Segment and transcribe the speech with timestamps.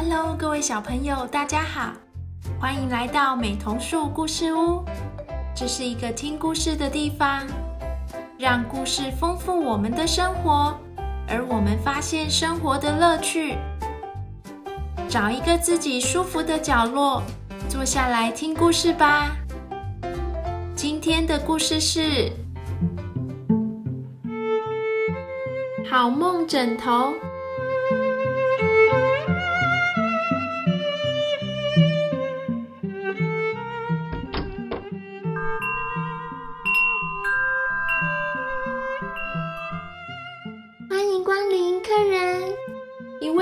[0.00, 1.92] Hello，各位小朋友，大家好，
[2.60, 4.84] 欢迎来到美童树故事屋。
[5.56, 7.44] 这是一个听故事的地方，
[8.38, 10.72] 让故事丰富我们的生活，
[11.26, 13.58] 而我们发现生活的乐趣。
[15.08, 17.20] 找一个自己舒服的角落，
[17.68, 19.36] 坐下来听故事吧。
[20.76, 22.00] 今天的故事是
[25.90, 26.92] 《好梦枕头》。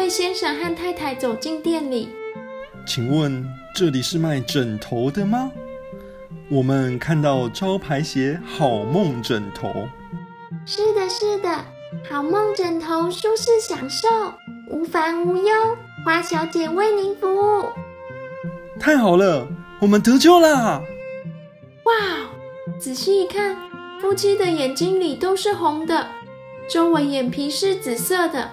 [0.07, 2.11] 位先生和太太走进店里。
[2.87, 5.51] 请问这里是卖枕头的吗？
[6.49, 9.89] 我们看到招牌写“好梦枕头”。
[10.65, 11.49] 是的，是的，
[12.09, 14.09] 好梦枕头，舒适享受，
[14.71, 15.53] 无烦无忧。
[16.05, 17.65] 花小姐为您服务。
[18.79, 19.49] 太好了，
[19.81, 20.81] 我们得救啦！
[21.83, 21.93] 哇，
[22.79, 23.57] 仔细一看，
[24.01, 26.07] 夫妻的眼睛里都是红的，
[26.71, 28.49] 周围眼皮是紫色的，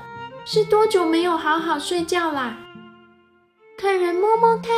[0.45, 2.57] 是多久没有好好睡觉啦？
[3.79, 4.71] 客人摸摸看，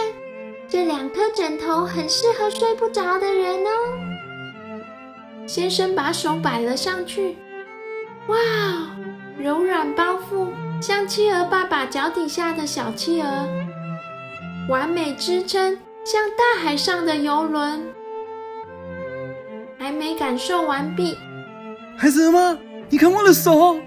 [0.68, 3.70] 这两颗枕头很适合睡不着的人哦。
[5.48, 7.36] 先生把手摆了上去，
[8.28, 8.38] 哇，
[9.40, 10.50] 柔软包覆，
[10.82, 13.48] 像企鹅爸爸脚底下的小企鹅，
[14.70, 17.84] 完美支撑，像大海上的游轮。
[19.78, 21.18] 还没感受完毕，
[21.98, 22.58] 孩子吗？
[22.90, 23.80] 你看我的手。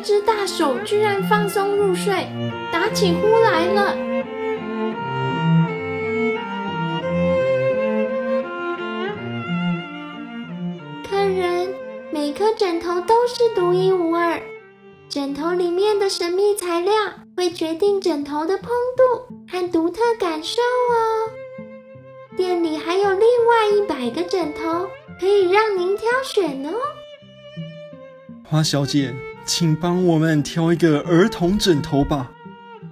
[0.00, 2.26] 只大手居然放松入睡，
[2.72, 3.96] 打起呼来了。
[11.08, 11.74] 客人，
[12.12, 14.40] 每颗枕头都是独一无二，
[15.08, 16.92] 枕头里面的神秘材料
[17.36, 21.30] 会决定枕头的蓬度和独特感受哦。
[22.36, 24.88] 店里还有另外一百个枕头
[25.20, 26.70] 可以让您挑选哦。
[28.44, 29.14] 花小姐。
[29.52, 32.30] 请帮我们挑一个儿童枕头吧。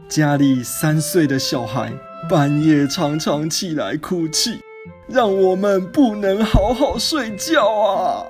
[0.08, 1.92] 家里三岁的小孩
[2.28, 4.58] 半夜常常起来哭泣，
[5.06, 8.26] 让我们不能好好睡觉啊！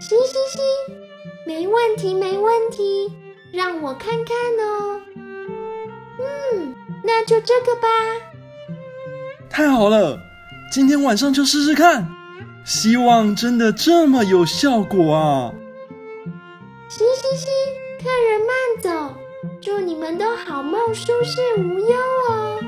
[0.00, 0.58] 嘻嘻嘻，
[1.46, 3.12] 没问题，没问题，
[3.52, 4.34] 让我看看
[4.66, 5.02] 哦。
[6.54, 7.88] 嗯，那就这个吧。
[9.50, 10.18] 太好了，
[10.72, 12.08] 今天晚上就试试看，
[12.64, 15.52] 希望真的这么有效果啊！
[16.86, 17.46] 嘻嘻嘻，
[18.02, 19.16] 客人慢走，
[19.60, 21.96] 祝你们都好梦，舒适无忧
[22.28, 22.60] 哦。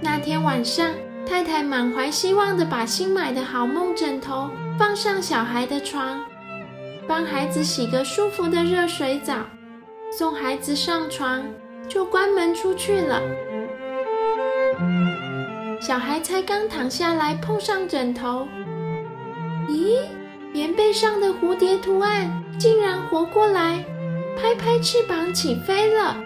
[0.00, 0.90] 那天晚上，
[1.26, 6.24] 太太满怀希望的把新买的好梦枕头放上小孩的床，
[7.06, 9.34] 帮孩子洗个舒服的热水澡。
[10.10, 11.44] 送孩子上床，
[11.88, 13.22] 就关门出去了。
[15.80, 18.48] 小孩才刚躺下来，碰上枕头，
[19.68, 19.98] 咦，
[20.52, 23.84] 棉被上的蝴蝶图案竟然活过来，
[24.36, 26.16] 拍拍翅膀起飞了。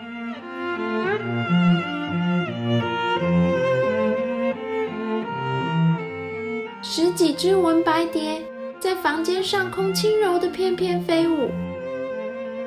[6.82, 8.42] 十几只文白蝶
[8.80, 11.50] 在房间上空轻柔的翩翩飞舞，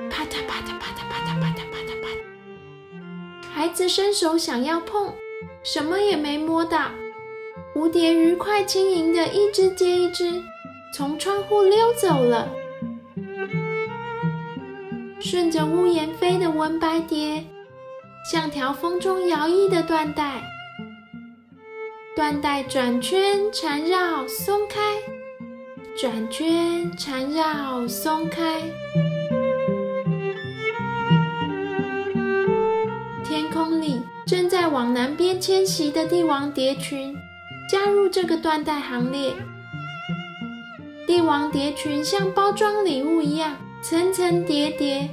[0.10, 0.45] 啪嗒啪嗒啪嗒。
[3.56, 5.14] 孩子伸手想要碰，
[5.64, 6.92] 什么也没摸到。
[7.74, 10.44] 蝴蝶愉快轻盈的一只接一只
[10.94, 12.50] 从窗户溜走了。
[15.22, 17.46] 顺着屋檐飞的文白蝶，
[18.30, 20.44] 像条风中摇曳的缎带，
[22.18, 24.82] 缎带转圈缠绕松开，
[25.98, 28.62] 转圈缠绕松开。
[34.76, 37.16] 往南边迁徙的帝王蝶群
[37.72, 39.32] 加入这个缎带行列。
[41.08, 45.10] 帝王蝶群像包装礼物一样，层层叠叠，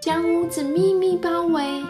[0.00, 1.82] 将屋子密密包围。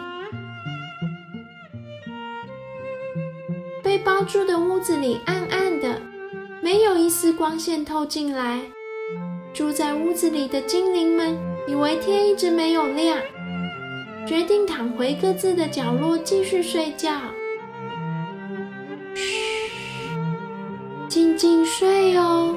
[3.83, 6.01] 被包住的屋子里暗暗的，
[6.59, 8.61] 没有一丝光线透进来。
[9.53, 13.19] 住在屋子里的精灵们以为天一直没有亮。
[14.27, 17.11] 决定躺回各自的角落继续睡觉。
[19.15, 19.69] 嘘
[21.09, 22.55] 静静睡哦。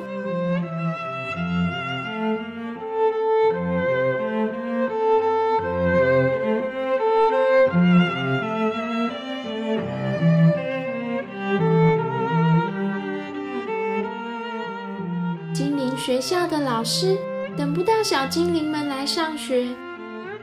[15.52, 17.16] 精灵学校的老师
[17.56, 19.68] 等不到小精灵们来上学。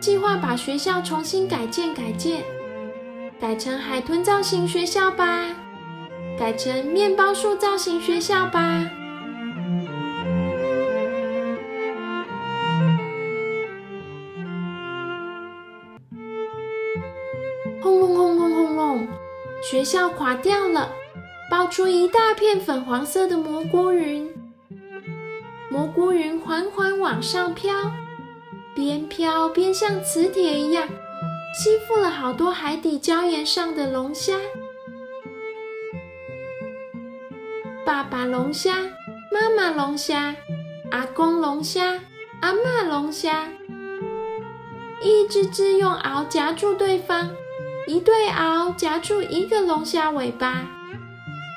[0.02, 2.44] 计划把学校重新改建改建，
[3.40, 5.46] 改成海豚造型学校吧，
[6.40, 8.90] 改成面包树造型学校吧。
[17.84, 19.08] 轰隆轰隆轰隆，
[19.62, 20.92] 学校垮掉了，
[21.48, 24.28] 爆出一大片粉黄色的蘑菇云。
[25.70, 27.72] 蘑菇云缓缓往上飘，
[28.74, 30.88] 边飘边像磁铁一样
[31.54, 34.38] 吸附了好多海底礁岩上的龙虾。
[37.86, 38.76] 爸爸龙虾、
[39.32, 40.36] 妈妈龙虾、
[40.92, 42.00] 阿公龙虾、
[42.42, 43.50] 阿嬷龙虾，
[45.04, 47.30] 一只只用螯夹住对方，
[47.88, 50.66] 一对螯夹住一个龙虾尾巴，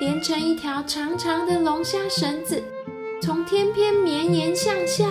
[0.01, 2.61] 连成一条长长的龙虾绳子。
[3.21, 5.05] 从天边绵延向下，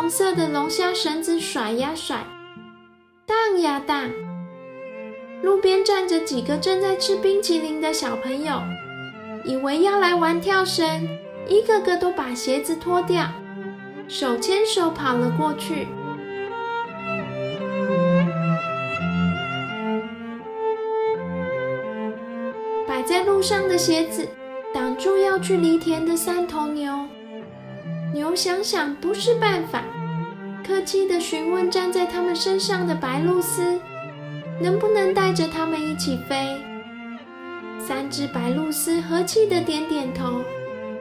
[0.00, 2.24] 红色的龙虾绳子甩呀甩，
[3.26, 4.10] 荡呀荡。
[5.42, 8.62] 路边站着几个正在吃冰淇淋的小朋友，
[9.44, 11.06] 以为要来玩跳绳，
[11.46, 13.30] 一个个都把鞋子脱掉，
[14.08, 15.86] 手牵手跑了过去。
[22.88, 24.26] 摆在路上的鞋子
[24.72, 27.06] 挡住要去犁田的三头牛，
[28.12, 29.84] 牛想想不是办法，
[30.66, 33.78] 客气地询问站在他们身上的白鹭鸶，
[34.60, 36.60] 能不能带着他们一起飞。
[37.78, 40.40] 三只白鹭鸶和气地点点头，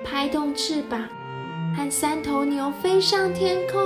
[0.04, 1.02] 拍动翅膀，
[1.76, 3.82] 和三头牛飞上天空。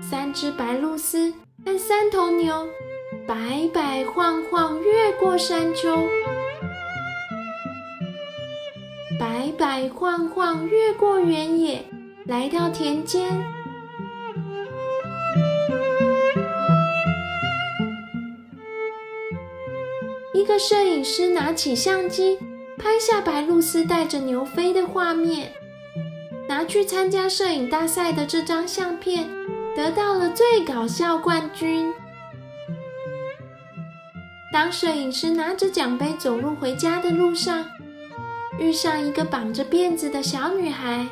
[0.00, 1.32] 三只白鹭鸶
[1.64, 2.66] 和三头牛
[3.30, 6.08] 摆摆晃晃越过山丘，
[9.20, 11.84] 摆摆晃晃越过原野，
[12.26, 13.40] 来到田间。
[20.34, 22.36] 一个摄影师拿起相机，
[22.76, 25.52] 拍下白露丝带着牛飞的画面，
[26.48, 29.28] 拿去参加摄影大赛的这张相片。
[29.76, 31.94] 得到了最搞笑冠军。
[34.52, 37.64] 当摄影师拿着奖杯走路回家的路上，
[38.58, 41.06] 遇上一个绑着辫子的小女孩，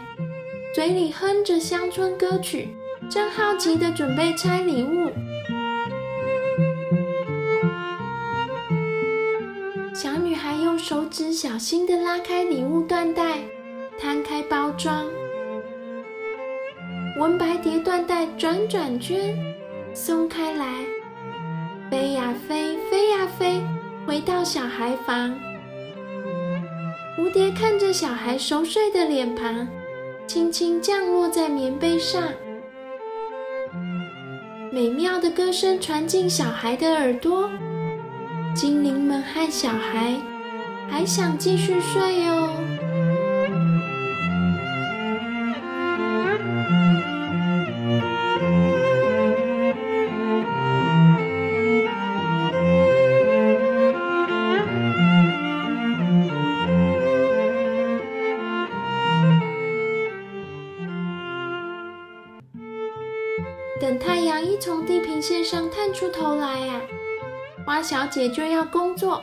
[0.74, 2.76] 嘴里哼着乡村歌曲，
[3.08, 5.12] 正好奇的准备拆礼物。
[9.94, 13.38] 小女孩用手指小心的拉开礼物缎带，
[14.00, 15.06] 摊开包装。
[17.18, 19.36] 文白蝶缎带转转圈，
[19.94, 20.84] 松开来，
[21.90, 23.62] 飞呀飞，飞呀飞，
[24.06, 25.34] 回到小孩房。
[27.16, 29.66] 蝴蝶看着小孩熟睡的脸庞，
[30.26, 32.22] 轻轻降落在棉被上。
[34.70, 37.48] 美妙的歌声传进小孩的耳朵，
[38.54, 40.14] 精灵们和小孩
[40.90, 42.50] 还想继续睡哦。
[66.18, 66.80] 头来呀，
[67.64, 69.22] 花小姐就要工作。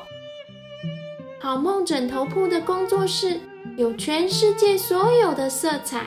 [1.40, 3.40] 好梦枕头铺的工作室
[3.76, 6.06] 有全世界所有的色彩，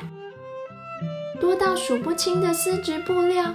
[1.39, 3.55] 多到数不清的丝质布料，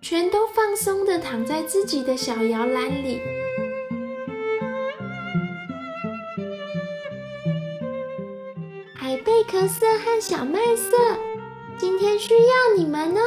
[0.00, 3.20] 全都放松的躺在自己的小摇篮里。
[8.94, 10.96] 海贝壳色和小麦色，
[11.76, 13.20] 今天需要你们哦。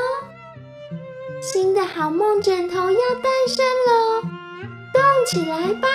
[1.47, 4.21] 新的好梦枕头要诞生喽，
[4.91, 5.87] 动起来吧！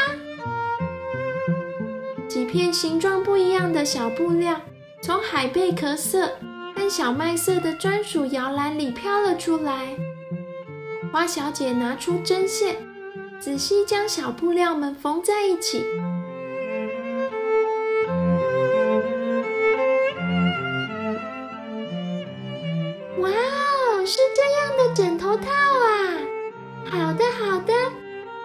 [2.29, 4.61] 几片形状不一样的小布料
[5.03, 6.39] 从海贝壳色
[6.77, 9.97] 和小麦色的专属摇篮里飘了出来。
[11.13, 12.77] 花小姐拿出针线，
[13.41, 15.85] 仔细将小布料们缝在一起。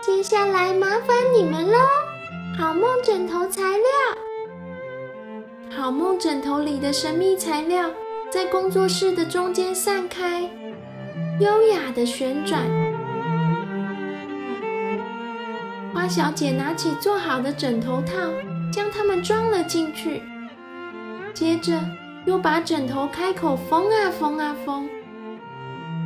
[0.06, 1.80] 接下来麻烦你们喽。
[2.56, 3.88] 好梦枕头材料，
[5.76, 7.90] 好梦枕头里的神秘材料
[8.30, 10.48] 在工作室的中间散开，
[11.40, 12.62] 优雅的旋转。
[15.92, 18.14] 花小姐拿起做好的枕头套，
[18.72, 20.22] 将它们装了进去，
[21.34, 21.82] 接着
[22.28, 24.88] 又把枕头开口缝啊缝啊缝，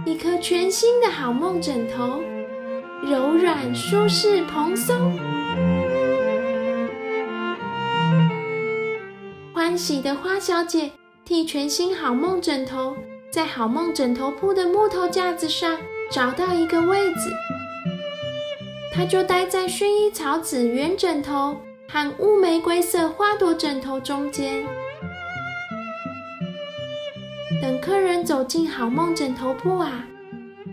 [0.06, 2.22] 一颗全新的好梦枕头，
[3.02, 5.18] 柔软、舒适、蓬松。
[9.54, 10.92] 欢喜的花小姐
[11.24, 12.96] 替全新好梦枕头
[13.32, 15.78] 在好梦枕头铺的木头架子上
[16.12, 17.32] 找到一个位置，
[18.94, 21.56] 她就待在薰衣草紫圆枕头
[21.88, 24.64] 和乌玫瑰色花朵枕头中间。
[27.62, 30.06] 等客人走进好梦枕头铺啊，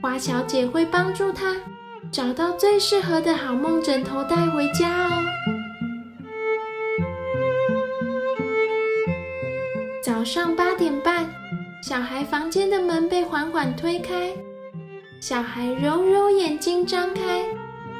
[0.02, 1.54] 花小姐会帮助他
[2.16, 5.22] 找到最适合的好梦枕头带回家哦。
[10.02, 11.26] 早上八点半，
[11.82, 14.32] 小孩房间的门被缓缓推开，
[15.20, 17.44] 小孩揉揉眼睛，张开，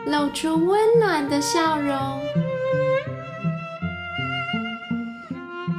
[0.07, 1.95] 露出温暖的笑容。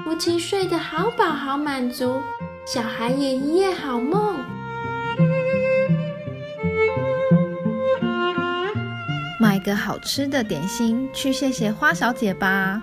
[0.05, 2.21] 夫妻睡得好饱好满足，
[2.67, 4.37] 小孩也一夜好梦。
[9.67, 12.81] 个好吃的点心去谢谢花小姐吧，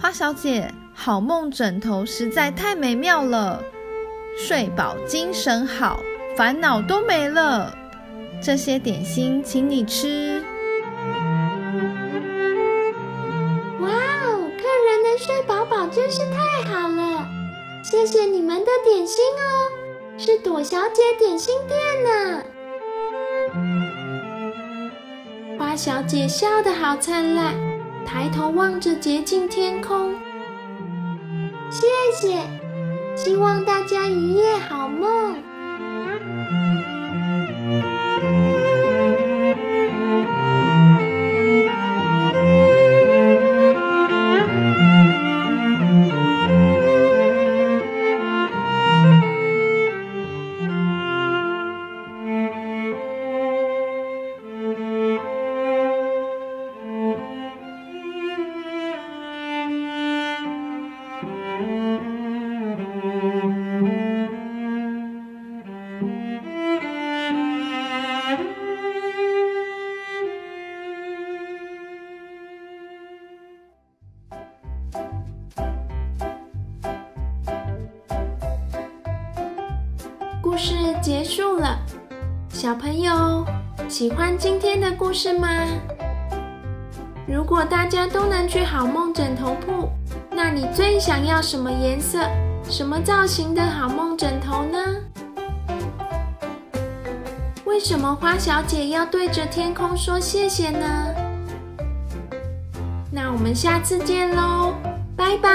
[0.00, 0.72] 花小姐。
[1.00, 3.62] 好梦枕头实在太美妙了，
[4.36, 6.00] 睡饱精神好，
[6.36, 7.72] 烦恼都没了。
[8.42, 10.42] 这些点心请你吃。
[13.78, 17.24] 哇哦，客人能睡饱饱真是太好了，
[17.84, 22.42] 谢谢你们的点心哦，是朵小姐点心店呢。
[25.78, 27.54] 小姐笑得好灿烂，
[28.04, 30.12] 抬头望着洁净天空。
[31.70, 31.86] 谢
[32.20, 32.42] 谢，
[33.14, 35.36] 希望大家一夜好梦。
[82.68, 83.46] 小朋友
[83.88, 85.48] 喜欢今天的故事吗？
[87.26, 89.88] 如果大家都能去好梦枕头铺，
[90.30, 92.18] 那你最想要什么颜色、
[92.68, 94.78] 什么造型的好梦枕头呢？
[97.64, 100.86] 为什么花小姐要对着天空说谢谢呢？
[103.10, 104.74] 那我们下次见喽，
[105.16, 105.48] 拜拜。